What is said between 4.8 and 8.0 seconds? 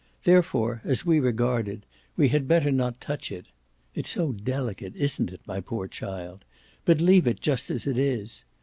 isn't it, my poor child?) but leave it just as it